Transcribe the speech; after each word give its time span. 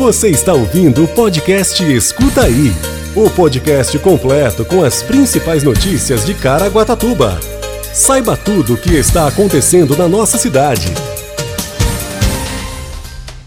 Você 0.00 0.30
está 0.30 0.54
ouvindo 0.54 1.04
o 1.04 1.08
podcast 1.08 1.84
Escuta 1.84 2.44
Aí 2.44 2.72
o 3.14 3.28
podcast 3.28 3.98
completo 3.98 4.64
com 4.64 4.82
as 4.82 5.02
principais 5.02 5.62
notícias 5.62 6.24
de 6.24 6.32
Caraguatatuba. 6.32 7.38
Saiba 7.92 8.34
tudo 8.34 8.72
o 8.72 8.76
que 8.78 8.94
está 8.94 9.28
acontecendo 9.28 9.94
na 9.94 10.08
nossa 10.08 10.38
cidade. 10.38 10.86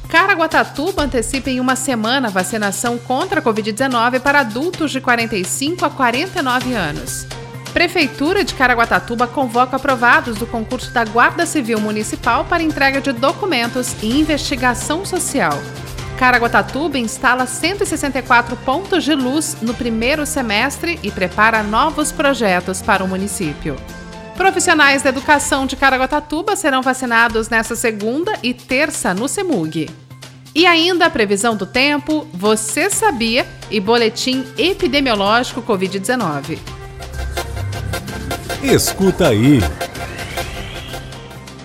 Caraguatatuba 0.07 1.01
antecipa 1.01 1.49
em 1.49 1.59
uma 1.59 1.75
semana 1.75 2.27
a 2.27 2.31
vacinação 2.31 2.99
contra 2.99 3.39
a 3.39 3.43
Covid-19 3.43 4.19
para 4.19 4.41
adultos 4.41 4.91
de 4.91 5.01
45 5.01 5.83
a 5.83 5.89
49 5.89 6.75
anos. 6.75 7.25
Prefeitura 7.73 8.43
de 8.43 8.53
Caraguatatuba 8.53 9.25
convoca 9.25 9.77
aprovados 9.77 10.37
do 10.37 10.45
concurso 10.45 10.91
da 10.91 11.03
Guarda 11.03 11.47
Civil 11.47 11.79
Municipal 11.79 12.45
para 12.45 12.61
entrega 12.61 13.01
de 13.01 13.11
documentos 13.11 13.95
e 14.03 14.19
investigação 14.19 15.03
social. 15.03 15.59
Caraguatatuba 16.23 16.97
instala 16.97 17.45
164 17.45 18.55
pontos 18.55 19.03
de 19.03 19.13
luz 19.13 19.57
no 19.61 19.73
primeiro 19.73 20.25
semestre 20.25 20.97
e 21.03 21.11
prepara 21.11 21.61
novos 21.61 22.13
projetos 22.13 22.81
para 22.81 23.03
o 23.03 23.07
município. 23.09 23.75
Profissionais 24.37 25.01
da 25.01 25.09
educação 25.09 25.65
de 25.65 25.75
Caraguatatuba 25.75 26.55
serão 26.55 26.81
vacinados 26.81 27.49
nesta 27.49 27.75
segunda 27.75 28.39
e 28.41 28.53
terça 28.53 29.13
no 29.13 29.27
CEMUG. 29.27 29.89
E 30.55 30.65
ainda 30.65 31.07
a 31.07 31.09
previsão 31.09 31.57
do 31.57 31.65
tempo, 31.65 32.25
você 32.33 32.89
sabia 32.89 33.45
e 33.69 33.81
boletim 33.81 34.45
epidemiológico 34.57 35.61
Covid-19. 35.61 36.57
Escuta 38.63 39.27
aí. 39.27 39.59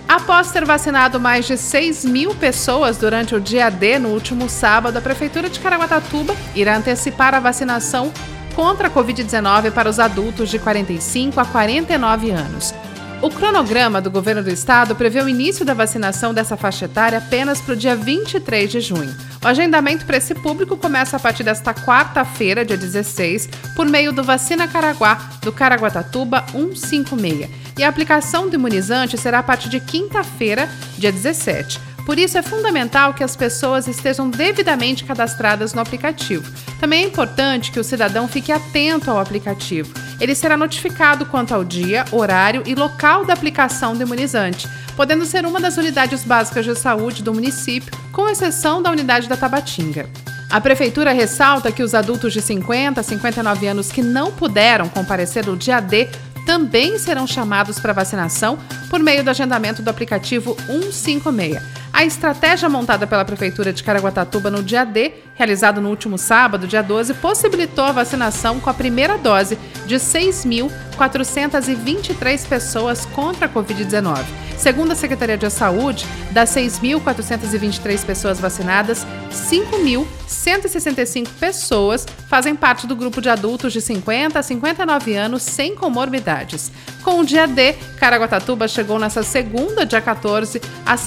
Após 0.09 0.51
ter 0.51 0.65
vacinado 0.65 1.19
mais 1.19 1.45
de 1.45 1.55
6 1.55 2.03
mil 2.03 2.33
pessoas 2.33 2.97
durante 2.97 3.35
o 3.35 3.39
dia 3.39 3.69
D 3.69 3.99
no 3.99 4.09
último 4.09 4.49
sábado, 4.49 4.97
a 4.97 5.01
Prefeitura 5.01 5.47
de 5.47 5.59
Caraguatatuba 5.59 6.35
irá 6.55 6.75
antecipar 6.75 7.35
a 7.35 7.39
vacinação 7.39 8.11
contra 8.55 8.87
a 8.87 8.91
Covid-19 8.91 9.69
para 9.69 9.87
os 9.87 9.99
adultos 9.99 10.49
de 10.49 10.57
45 10.57 11.39
a 11.39 11.45
49 11.45 12.31
anos. 12.31 12.73
O 13.21 13.29
cronograma 13.29 14.01
do 14.01 14.09
governo 14.09 14.41
do 14.41 14.49
estado 14.49 14.95
prevê 14.95 15.21
o 15.21 15.29
início 15.29 15.63
da 15.63 15.75
vacinação 15.75 16.33
dessa 16.33 16.57
faixa 16.57 16.85
etária 16.85 17.19
apenas 17.19 17.61
para 17.61 17.75
o 17.75 17.77
dia 17.77 17.95
23 17.95 18.71
de 18.71 18.81
junho. 18.81 19.15
O 19.43 19.47
agendamento 19.47 20.07
para 20.07 20.17
esse 20.17 20.33
público 20.33 20.75
começa 20.75 21.17
a 21.17 21.19
partir 21.19 21.43
desta 21.43 21.71
quarta-feira, 21.71 22.65
dia 22.65 22.77
16, 22.77 23.47
por 23.75 23.85
meio 23.85 24.11
do 24.11 24.23
Vacina 24.23 24.67
Caraguá, 24.67 25.19
do 25.43 25.51
Caraguatatuba 25.51 26.43
156 26.51 27.58
e 27.79 27.83
a 27.83 27.87
aplicação 27.87 28.49
do 28.49 28.55
imunizante 28.55 29.17
será 29.17 29.39
a 29.39 29.43
partir 29.43 29.69
de 29.69 29.79
quinta-feira, 29.79 30.69
dia 30.97 31.13
17. 31.13 31.79
Por 32.05 32.19
isso 32.19 32.37
é 32.37 32.41
fundamental 32.41 33.13
que 33.13 33.23
as 33.23 33.37
pessoas 33.37 33.87
estejam 33.87 34.29
devidamente 34.29 35.05
cadastradas 35.05 35.73
no 35.73 35.79
aplicativo. 35.79 36.51
Também 36.77 37.03
é 37.03 37.07
importante 37.07 37.71
que 37.71 37.79
o 37.79 37.83
cidadão 37.83 38.27
fique 38.27 38.51
atento 38.51 39.09
ao 39.09 39.17
aplicativo. 39.17 39.93
Ele 40.19 40.35
será 40.35 40.57
notificado 40.57 41.25
quanto 41.25 41.53
ao 41.53 41.63
dia, 41.63 42.03
horário 42.11 42.63
e 42.65 42.75
local 42.75 43.23
da 43.23 43.31
aplicação 43.31 43.95
do 43.95 44.03
imunizante, 44.03 44.67
podendo 44.97 45.25
ser 45.25 45.45
uma 45.45 45.61
das 45.61 45.77
unidades 45.77 46.25
básicas 46.25 46.65
de 46.65 46.75
saúde 46.75 47.23
do 47.23 47.33
município, 47.33 47.97
com 48.11 48.27
exceção 48.27 48.81
da 48.81 48.91
unidade 48.91 49.29
da 49.29 49.37
Tabatinga. 49.37 50.09
A 50.49 50.59
prefeitura 50.59 51.13
ressalta 51.13 51.71
que 51.71 51.83
os 51.83 51.93
adultos 51.93 52.33
de 52.33 52.41
50 52.41 52.99
a 52.99 53.03
59 53.03 53.67
anos 53.67 53.91
que 53.91 54.01
não 54.01 54.31
puderam 54.31 54.89
comparecer 54.89 55.45
no 55.45 55.55
dia 55.55 55.79
D 55.79 56.09
também 56.45 56.97
serão 56.97 57.25
chamados 57.25 57.79
para 57.79 57.93
vacinação 57.93 58.57
por 58.89 58.99
meio 58.99 59.23
do 59.23 59.29
agendamento 59.29 59.81
do 59.81 59.89
aplicativo 59.89 60.55
156. 60.67 61.61
A 61.91 62.05
estratégia 62.05 62.69
montada 62.69 63.07
pela 63.07 63.25
Prefeitura 63.25 63.73
de 63.73 63.83
Caraguatatuba 63.83 64.51
no 64.51 64.63
dia 64.63 64.85
D, 64.85 65.11
realizado 65.35 65.81
no 65.81 65.89
último 65.89 66.17
sábado, 66.17 66.65
dia 66.67 66.81
12, 66.81 67.15
possibilitou 67.15 67.83
a 67.83 67.91
vacinação 67.91 68.57
com 68.59 68.69
a 68.69 68.73
primeira 68.73 69.17
dose 69.17 69.57
de 69.85 69.95
6.423 69.95 72.47
pessoas 72.47 73.05
contra 73.07 73.47
a 73.47 73.49
Covid-19. 73.49 74.23
Segundo 74.59 74.91
a 74.91 74.95
Secretaria 74.95 75.37
de 75.37 75.49
Saúde, 75.49 76.05
das 76.31 76.49
6.423 76.49 78.05
pessoas 78.05 78.41
vacinadas, 78.41 79.07
5.165 79.31 81.29
pessoas 81.39 82.05
fazem 82.27 82.53
parte 82.53 82.85
do 82.85 82.93
grupo 82.93 83.21
de 83.21 83.29
adultos 83.29 83.71
de 83.71 83.79
50 83.79 84.37
a 84.37 84.43
59 84.43 85.15
anos 85.15 85.43
sem 85.43 85.73
comorbidades. 85.73 86.73
Com 87.03 87.21
o 87.21 87.25
dia 87.25 87.47
D, 87.47 87.71
Caraguatatuba 87.97 88.67
chegou 88.67 88.99
nessa 88.99 89.23
segunda, 89.23 89.85
dia 89.85 90.01
14, 90.01 90.61
a 90.85 90.97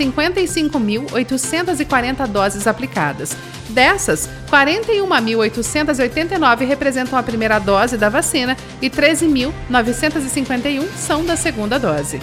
55.840 0.72 2.26
doses 2.26 2.66
aplicadas. 2.66 3.36
Dessas, 3.68 4.28
41.889 4.50 6.66
representam 6.66 7.18
a 7.18 7.22
primeira 7.22 7.58
dose 7.58 7.96
da 7.96 8.08
vacina 8.08 8.56
e 8.80 8.90
13.951 8.90 10.88
são 10.96 11.24
da 11.24 11.36
segunda 11.36 11.78
dose. 11.78 12.20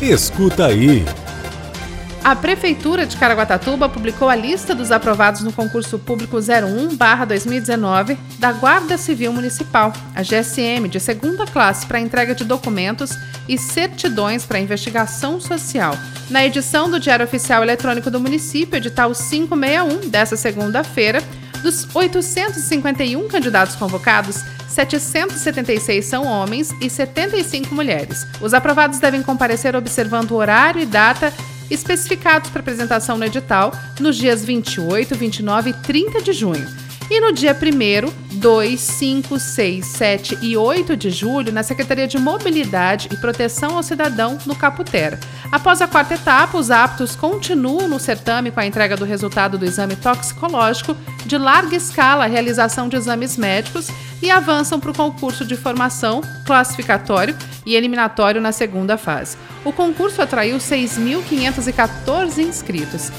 Escuta 0.00 0.66
aí. 0.66 1.04
A 2.24 2.34
Prefeitura 2.34 3.04
de 3.04 3.18
Caraguatatuba 3.18 3.86
publicou 3.86 4.30
a 4.30 4.34
lista 4.34 4.74
dos 4.74 4.90
aprovados 4.90 5.42
no 5.42 5.52
concurso 5.52 5.98
público 5.98 6.38
01/2019 6.38 8.16
da 8.38 8.50
Guarda 8.50 8.96
Civil 8.96 9.30
Municipal, 9.30 9.92
a 10.14 10.22
GSM, 10.22 10.88
de 10.88 10.98
segunda 10.98 11.44
classe 11.44 11.84
para 11.84 12.00
entrega 12.00 12.34
de 12.34 12.42
documentos 12.42 13.10
e 13.46 13.58
certidões 13.58 14.46
para 14.46 14.58
investigação 14.58 15.38
social. 15.38 15.94
Na 16.30 16.42
edição 16.42 16.90
do 16.90 16.98
Diário 16.98 17.26
Oficial 17.26 17.62
Eletrônico 17.62 18.10
do 18.10 18.18
Município, 18.18 18.78
edital 18.78 19.12
561 19.12 20.08
dessa 20.08 20.34
segunda-feira, 20.34 21.22
dos 21.62 21.86
851 21.94 23.28
candidatos 23.28 23.76
convocados, 23.76 24.42
776 24.66 26.06
são 26.06 26.26
homens 26.26 26.70
e 26.80 26.88
75 26.88 27.74
mulheres. 27.74 28.26
Os 28.40 28.54
aprovados 28.54 28.98
devem 28.98 29.22
comparecer 29.22 29.76
observando 29.76 30.30
o 30.30 30.36
horário 30.36 30.80
e 30.80 30.86
data 30.86 31.30
especificados 31.70 32.50
para 32.50 32.60
apresentação 32.60 33.16
no 33.16 33.24
edital 33.24 33.72
nos 34.00 34.16
dias 34.16 34.44
28, 34.44 35.14
29 35.14 35.70
e 35.70 35.72
30 35.74 36.22
de 36.22 36.32
junho. 36.32 36.84
E 37.10 37.20
no 37.20 37.32
dia 37.32 37.54
1, 37.54 38.38
2, 38.38 38.80
5, 38.80 39.38
6, 39.38 39.86
7 39.86 40.38
e 40.40 40.56
8 40.56 40.96
de 40.96 41.10
julho, 41.10 41.52
na 41.52 41.62
Secretaria 41.62 42.06
de 42.06 42.18
Mobilidade 42.18 43.08
e 43.12 43.16
Proteção 43.16 43.76
ao 43.76 43.82
Cidadão, 43.82 44.38
no 44.46 44.56
Caputera. 44.56 45.20
Após 45.52 45.82
a 45.82 45.86
quarta 45.86 46.14
etapa, 46.14 46.56
os 46.56 46.70
aptos 46.70 47.14
continuam 47.14 47.86
no 47.88 48.00
certame 48.00 48.50
com 48.50 48.58
a 48.58 48.66
entrega 48.66 48.96
do 48.96 49.04
resultado 49.04 49.58
do 49.58 49.66
exame 49.66 49.96
toxicológico 49.96 50.96
de 51.26 51.36
larga 51.36 51.76
escala, 51.76 52.24
a 52.24 52.28
realização 52.28 52.88
de 52.88 52.96
exames 52.96 53.36
médicos 53.36 53.88
e 54.24 54.30
avançam 54.30 54.80
para 54.80 54.90
o 54.90 54.94
concurso 54.94 55.44
de 55.44 55.54
formação, 55.54 56.22
classificatório 56.46 57.36
e 57.66 57.76
eliminatório 57.76 58.40
na 58.40 58.52
segunda 58.52 58.96
fase. 58.96 59.36
O 59.62 59.70
concurso 59.70 60.22
atraiu 60.22 60.56
6.514 60.56 62.38
inscritos. 62.38 63.12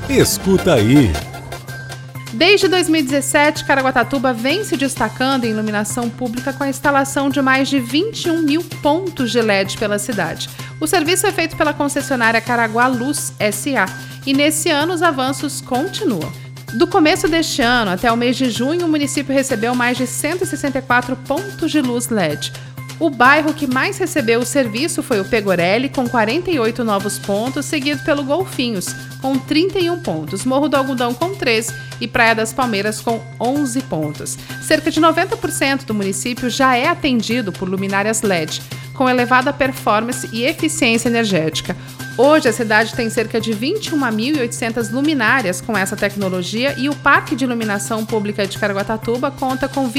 Escuta 0.07 0.75
aí. 0.75 1.11
Desde 2.33 2.67
2017, 2.67 3.63
Caraguatatuba 3.63 4.33
vem 4.33 4.63
se 4.63 4.75
destacando 4.75 5.45
em 5.45 5.51
iluminação 5.51 6.09
pública 6.09 6.51
com 6.51 6.63
a 6.63 6.69
instalação 6.69 7.29
de 7.29 7.39
mais 7.43 7.69
de 7.69 7.79
21 7.79 8.41
mil 8.41 8.63
pontos 8.81 9.31
de 9.31 9.39
LED 9.39 9.77
pela 9.77 9.99
cidade. 9.99 10.49
O 10.81 10.87
serviço 10.87 11.27
é 11.27 11.31
feito 11.31 11.55
pela 11.55 11.75
concessionária 11.75 12.41
Caraguá 12.41 12.87
Luz 12.87 13.33
SA 13.51 13.85
e 14.25 14.33
nesse 14.33 14.71
ano 14.71 14.93
os 14.93 15.03
avanços 15.03 15.61
continuam. 15.61 16.31
Do 16.73 16.87
começo 16.87 17.27
deste 17.27 17.61
ano 17.61 17.91
até 17.91 18.11
o 18.11 18.17
mês 18.17 18.35
de 18.35 18.49
junho, 18.49 18.87
o 18.87 18.89
município 18.89 19.31
recebeu 19.31 19.75
mais 19.75 19.95
de 19.95 20.07
164 20.07 21.15
pontos 21.17 21.69
de 21.69 21.81
luz 21.81 22.09
LED. 22.09 22.51
O 23.03 23.09
bairro 23.09 23.53
que 23.53 23.67
mais 23.67 23.97
recebeu 23.97 24.39
o 24.39 24.45
serviço 24.45 25.03
foi 25.03 25.19
o 25.19 25.25
Pegorelli, 25.25 25.89
com 25.89 26.07
48 26.07 26.85
novos 26.85 27.19
pontos, 27.19 27.65
seguido 27.65 28.01
pelo 28.05 28.23
Golfinhos, 28.23 28.95
com 29.21 29.37
31 29.37 29.99
pontos, 29.99 30.45
Morro 30.45 30.69
do 30.69 30.77
Algodão 30.77 31.13
com 31.13 31.35
13 31.35 31.73
e 31.99 32.07
Praia 32.07 32.33
das 32.33 32.53
Palmeiras 32.53 33.01
com 33.01 33.21
11 33.41 33.81
pontos. 33.81 34.37
Cerca 34.61 34.89
de 34.89 35.01
90% 35.01 35.83
do 35.83 35.93
município 35.93 36.49
já 36.49 36.77
é 36.77 36.87
atendido 36.87 37.51
por 37.51 37.67
luminárias 37.67 38.21
LED, 38.21 38.61
com 38.93 39.09
elevada 39.09 39.51
performance 39.51 40.29
e 40.31 40.45
eficiência 40.45 41.09
energética. 41.09 41.75
Hoje, 42.17 42.47
a 42.47 42.53
cidade 42.53 42.95
tem 42.95 43.09
cerca 43.09 43.41
de 43.41 43.51
21.800 43.51 44.93
luminárias 44.93 45.59
com 45.59 45.77
essa 45.77 45.97
tecnologia 45.97 46.73
e 46.77 46.87
o 46.87 46.95
Parque 46.95 47.35
de 47.35 47.43
Iluminação 47.43 48.05
Pública 48.05 48.47
de 48.47 48.57
Caraguatatuba 48.57 49.29
conta 49.29 49.67
com 49.67 49.89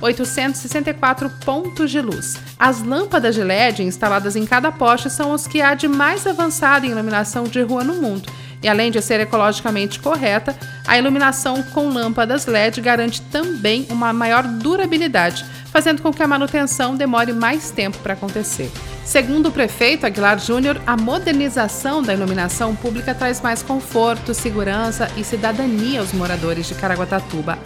24.864 0.00 1.30
pontos 1.44 1.90
de 1.90 2.00
luz. 2.00 2.36
As 2.58 2.82
lâmpadas 2.82 3.34
de 3.34 3.42
LED 3.42 3.82
instaladas 3.82 4.36
em 4.36 4.46
cada 4.46 4.72
poste 4.72 5.10
são 5.10 5.32
os 5.32 5.46
que 5.46 5.60
há 5.60 5.74
de 5.74 5.86
mais 5.86 6.26
avançado 6.26 6.86
em 6.86 6.90
iluminação 6.90 7.44
de 7.44 7.62
rua 7.62 7.84
no 7.84 7.94
mundo. 7.94 8.30
E 8.62 8.68
além 8.68 8.90
de 8.90 9.00
ser 9.00 9.20
ecologicamente 9.20 10.00
correta, 10.00 10.56
a 10.86 10.98
iluminação 10.98 11.62
com 11.62 11.88
lâmpadas 11.88 12.46
LED 12.46 12.80
garante 12.80 13.22
também 13.22 13.86
uma 13.90 14.12
maior 14.12 14.42
durabilidade, 14.42 15.44
fazendo 15.72 16.02
com 16.02 16.12
que 16.12 16.22
a 16.22 16.28
manutenção 16.28 16.94
demore 16.94 17.32
mais 17.32 17.70
tempo 17.70 17.98
para 17.98 18.12
acontecer. 18.12 18.70
Segundo 19.10 19.48
o 19.48 19.50
prefeito 19.50 20.06
Aguilar 20.06 20.38
Júnior, 20.38 20.80
a 20.86 20.96
modernização 20.96 22.00
da 22.00 22.14
iluminação 22.14 22.76
pública 22.76 23.12
traz 23.12 23.40
mais 23.40 23.60
conforto, 23.60 24.32
segurança 24.32 25.10
e 25.16 25.24
cidadania 25.24 25.98
aos 25.98 26.12
moradores 26.12 26.68
de 26.68 26.76
Caraguatatuba. 26.76 27.58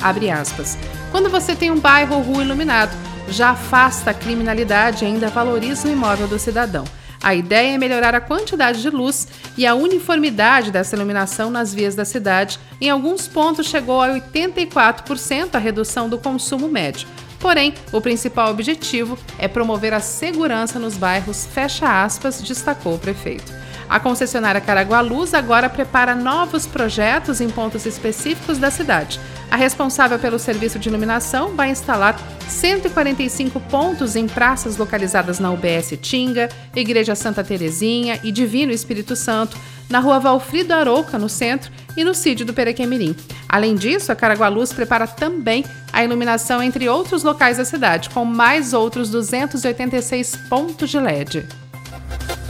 Quando 1.10 1.28
você 1.28 1.54
tem 1.54 1.70
um 1.70 1.78
bairro 1.78 2.16
ou 2.16 2.22
rua 2.22 2.44
iluminado, 2.44 2.96
já 3.28 3.50
afasta 3.50 4.10
a 4.10 4.14
criminalidade 4.14 5.04
e 5.04 5.06
ainda 5.06 5.28
valoriza 5.28 5.86
o 5.86 5.90
imóvel 5.90 6.26
do 6.26 6.38
cidadão. 6.38 6.84
A 7.22 7.34
ideia 7.34 7.74
é 7.74 7.78
melhorar 7.78 8.14
a 8.14 8.22
quantidade 8.22 8.80
de 8.80 8.88
luz 8.88 9.28
e 9.54 9.66
a 9.66 9.74
uniformidade 9.74 10.70
dessa 10.70 10.96
iluminação 10.96 11.50
nas 11.50 11.74
vias 11.74 11.94
da 11.94 12.06
cidade. 12.06 12.58
Em 12.80 12.88
alguns 12.88 13.28
pontos 13.28 13.66
chegou 13.66 14.00
a 14.00 14.08
84% 14.08 15.54
a 15.54 15.58
redução 15.58 16.08
do 16.08 16.16
consumo 16.16 16.68
médio. 16.68 17.06
Porém, 17.44 17.74
o 17.92 18.00
principal 18.00 18.50
objetivo 18.50 19.18
é 19.38 19.46
promover 19.46 19.92
a 19.92 20.00
segurança 20.00 20.78
nos 20.78 20.96
bairros, 20.96 21.44
fecha 21.44 22.02
aspas, 22.02 22.40
destacou 22.40 22.94
o 22.94 22.98
prefeito. 22.98 23.52
A 23.86 24.00
concessionária 24.00 24.62
Caraguá 24.62 25.02
Luz 25.02 25.34
agora 25.34 25.68
prepara 25.68 26.14
novos 26.14 26.66
projetos 26.66 27.42
em 27.42 27.50
pontos 27.50 27.84
específicos 27.84 28.56
da 28.56 28.70
cidade. 28.70 29.20
A 29.50 29.56
responsável 29.56 30.18
pelo 30.18 30.38
serviço 30.38 30.78
de 30.78 30.88
iluminação 30.88 31.54
vai 31.54 31.68
instalar 31.68 32.18
145 32.48 33.60
pontos 33.60 34.16
em 34.16 34.26
praças 34.26 34.78
localizadas 34.78 35.38
na 35.38 35.52
UBS 35.52 35.98
Tinga, 36.00 36.48
Igreja 36.74 37.14
Santa 37.14 37.44
Terezinha 37.44 38.18
e 38.24 38.32
Divino 38.32 38.72
Espírito 38.72 39.14
Santo, 39.14 39.58
na 39.88 39.98
rua 40.00 40.18
Valfrido 40.18 40.72
Arouca, 40.72 41.18
no 41.18 41.28
centro, 41.28 41.70
e 41.96 42.04
no 42.04 42.14
sítio 42.14 42.44
do 42.44 42.52
Perequemirim. 42.52 43.14
Além 43.48 43.74
disso, 43.74 44.10
a 44.10 44.16
Caraguá 44.16 44.48
Luz 44.48 44.72
prepara 44.72 45.06
também 45.06 45.64
a 45.92 46.02
iluminação 46.02 46.62
entre 46.62 46.88
outros 46.88 47.22
locais 47.22 47.58
da 47.58 47.64
cidade, 47.64 48.10
com 48.10 48.24
mais 48.24 48.72
outros 48.72 49.10
286 49.10 50.36
pontos 50.48 50.90
de 50.90 50.98
LED. 50.98 51.46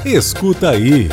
Escuta 0.04 0.70
aí. 0.70 1.08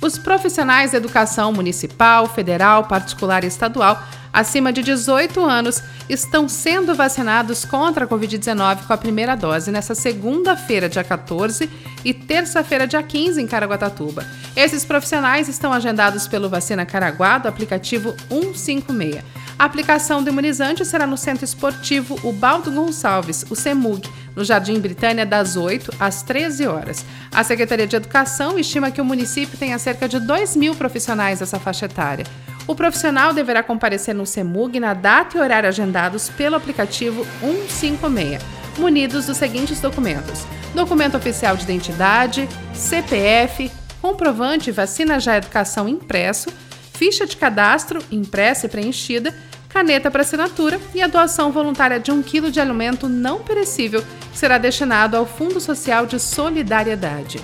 Os 0.00 0.18
profissionais 0.18 0.92
da 0.92 0.98
educação 0.98 1.52
municipal, 1.52 2.26
federal, 2.26 2.84
particular 2.84 3.44
e 3.44 3.46
estadual 3.46 4.02
acima 4.32 4.72
de 4.72 4.82
18 4.82 5.42
anos 5.44 5.82
estão 6.08 6.48
sendo 6.48 6.94
vacinados 6.94 7.64
contra 7.64 8.04
a 8.04 8.08
Covid-19 8.08 8.86
com 8.86 8.92
a 8.92 8.96
primeira 8.96 9.34
dose 9.34 9.70
nesta 9.70 9.94
segunda-feira, 9.94 10.88
dia 10.88 11.02
14, 11.02 11.68
e 12.04 12.14
terça-feira, 12.14 12.86
dia 12.86 13.02
15, 13.02 13.40
em 13.40 13.46
Caraguatatuba. 13.46 14.24
Esses 14.54 14.84
profissionais 14.84 15.48
estão 15.48 15.72
agendados 15.72 16.28
pelo 16.28 16.48
Vacina 16.48 16.86
Caraguá 16.86 17.38
do 17.38 17.48
aplicativo 17.48 18.14
156. 18.28 19.24
A 19.58 19.64
aplicação 19.64 20.22
do 20.22 20.28
imunizante 20.28 20.84
será 20.84 21.06
no 21.06 21.16
Centro 21.16 21.44
Esportivo 21.44 22.20
Ubaldo 22.22 22.70
Gonçalves, 22.70 23.44
o 23.48 23.56
CEMUG, 23.56 24.06
no 24.36 24.44
Jardim 24.44 24.78
Britânia, 24.78 25.24
das 25.24 25.56
8 25.56 25.94
às 25.98 26.22
13 26.22 26.66
horas. 26.66 27.04
A 27.32 27.42
Secretaria 27.42 27.86
de 27.86 27.96
Educação 27.96 28.58
estima 28.58 28.90
que 28.90 29.00
o 29.00 29.04
município 29.04 29.58
tenha 29.58 29.78
cerca 29.78 30.06
de 30.06 30.20
2 30.20 30.56
mil 30.56 30.74
profissionais 30.74 31.38
dessa 31.38 31.58
faixa 31.58 31.86
etária. 31.86 32.26
O 32.66 32.74
profissional 32.74 33.32
deverá 33.32 33.62
comparecer 33.62 34.14
no 34.14 34.26
CEMUG 34.26 34.80
na 34.80 34.92
data 34.92 35.38
e 35.38 35.40
horário 35.40 35.68
agendados 35.68 36.28
pelo 36.28 36.56
aplicativo 36.56 37.24
156, 37.40 38.42
munidos 38.76 39.26
dos 39.26 39.36
seguintes 39.36 39.80
documentos: 39.80 40.44
documento 40.74 41.16
oficial 41.16 41.56
de 41.56 41.62
identidade, 41.62 42.48
CPF, 42.74 43.70
comprovante 44.02 44.72
vacina 44.72 45.20
já 45.20 45.36
educação 45.36 45.88
impresso, 45.88 46.50
ficha 46.92 47.24
de 47.24 47.36
cadastro 47.36 48.00
impressa 48.10 48.66
e 48.66 48.68
preenchida, 48.68 49.32
caneta 49.68 50.10
para 50.10 50.22
assinatura 50.22 50.80
e 50.92 51.00
a 51.00 51.06
doação 51.06 51.52
voluntária 51.52 52.00
de 52.00 52.10
um 52.10 52.20
quilo 52.20 52.50
de 52.50 52.60
alimento 52.60 53.08
não 53.08 53.40
perecível 53.40 54.02
que 54.32 54.38
será 54.38 54.58
destinado 54.58 55.16
ao 55.16 55.24
Fundo 55.24 55.60
Social 55.60 56.04
de 56.04 56.18
Solidariedade. 56.18 57.40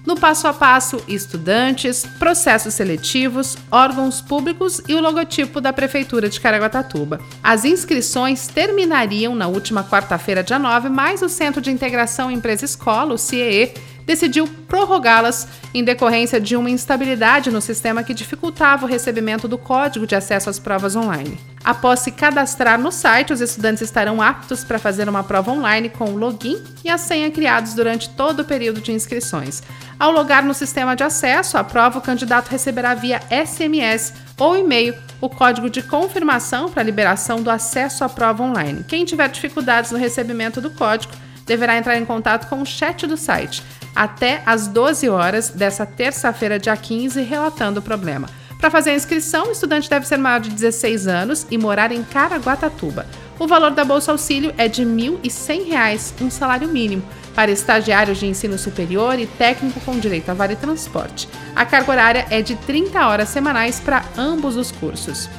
No 0.08 0.16
passo 0.16 0.48
a 0.48 0.54
passo, 0.54 1.02
estudantes, 1.06 2.06
processos 2.18 2.72
seletivos, 2.72 3.58
órgãos 3.70 4.22
públicos 4.22 4.80
e 4.88 4.94
o 4.94 5.02
logotipo 5.02 5.60
da 5.60 5.70
Prefeitura 5.70 6.30
de 6.30 6.40
Caraguatatuba. 6.40 7.20
As 7.42 7.66
inscrições 7.66 8.46
terminariam 8.46 9.34
na 9.34 9.48
última 9.48 9.84
quarta-feira, 9.84 10.42
dia 10.42 10.58
9, 10.58 10.88
mas 10.88 11.20
o 11.20 11.28
Centro 11.28 11.60
de 11.60 11.70
Integração 11.70 12.30
Empresa-Escola, 12.30 13.12
o 13.12 13.18
CIEE, 13.18 13.74
decidiu 14.06 14.48
prorrogá-las 14.66 15.46
em 15.74 15.84
decorrência 15.84 16.40
de 16.40 16.56
uma 16.56 16.70
instabilidade 16.70 17.50
no 17.50 17.60
sistema 17.60 18.02
que 18.02 18.14
dificultava 18.14 18.86
o 18.86 18.88
recebimento 18.88 19.46
do 19.46 19.58
código 19.58 20.06
de 20.06 20.14
acesso 20.14 20.48
às 20.48 20.58
provas 20.58 20.96
online. 20.96 21.38
Após 21.68 22.00
se 22.00 22.10
cadastrar 22.10 22.80
no 22.80 22.90
site, 22.90 23.30
os 23.30 23.42
estudantes 23.42 23.82
estarão 23.82 24.22
aptos 24.22 24.64
para 24.64 24.78
fazer 24.78 25.06
uma 25.06 25.22
prova 25.22 25.50
online 25.52 25.90
com 25.90 26.06
o 26.06 26.16
login 26.16 26.64
e 26.82 26.88
a 26.88 26.96
senha 26.96 27.30
criados 27.30 27.74
durante 27.74 28.08
todo 28.08 28.40
o 28.40 28.44
período 28.46 28.80
de 28.80 28.90
inscrições. 28.90 29.62
Ao 30.00 30.10
logar 30.10 30.42
no 30.42 30.54
sistema 30.54 30.96
de 30.96 31.04
acesso 31.04 31.58
à 31.58 31.62
prova, 31.62 31.98
o 31.98 32.00
candidato 32.00 32.48
receberá 32.48 32.94
via 32.94 33.20
SMS 33.28 34.14
ou 34.38 34.56
e-mail 34.56 34.94
o 35.20 35.28
código 35.28 35.68
de 35.68 35.82
confirmação 35.82 36.70
para 36.70 36.82
liberação 36.82 37.42
do 37.42 37.50
acesso 37.50 38.02
à 38.02 38.08
prova 38.08 38.42
online. 38.42 38.82
Quem 38.88 39.04
tiver 39.04 39.28
dificuldades 39.28 39.90
no 39.90 39.98
recebimento 39.98 40.62
do 40.62 40.70
código 40.70 41.12
deverá 41.44 41.76
entrar 41.76 41.98
em 41.98 42.04
contato 42.06 42.48
com 42.48 42.62
o 42.62 42.66
chat 42.66 43.06
do 43.06 43.18
site 43.18 43.62
até 43.94 44.42
às 44.46 44.68
12 44.68 45.06
horas 45.10 45.50
dessa 45.50 45.84
terça-feira, 45.84 46.58
dia 46.58 46.74
15, 46.74 47.20
relatando 47.20 47.80
o 47.80 47.82
problema. 47.82 48.26
Para 48.58 48.70
fazer 48.70 48.90
a 48.90 48.94
inscrição, 48.94 49.48
o 49.48 49.52
estudante 49.52 49.88
deve 49.88 50.06
ser 50.06 50.18
maior 50.18 50.40
de 50.40 50.50
16 50.50 51.06
anos 51.06 51.46
e 51.48 51.56
morar 51.56 51.92
em 51.92 52.02
Caraguatatuba. 52.02 53.06
O 53.38 53.46
valor 53.46 53.70
da 53.70 53.84
Bolsa 53.84 54.10
Auxílio 54.10 54.52
é 54.58 54.66
de 54.66 54.82
R$ 54.82 54.90
1.100, 54.90 56.20
um 56.20 56.30
salário 56.30 56.68
mínimo. 56.68 57.02
para 57.36 57.52
estagiários 57.52 58.18
de 58.18 58.26
ensino 58.26 58.58
superior 58.58 59.16
e 59.16 59.24
técnico 59.24 59.78
com 59.82 59.96
direito 59.96 60.28
a 60.28 60.34
vale 60.34 60.56
transporte. 60.56 61.28
A 61.54 61.64
carga 61.64 61.92
horária 61.92 62.26
é 62.30 62.42
de 62.42 62.56
30 62.56 63.06
horas 63.06 63.28
semanais 63.28 63.78
para 63.78 64.04
ambos 64.16 64.56
os 64.56 64.72
cursos. 64.72 65.30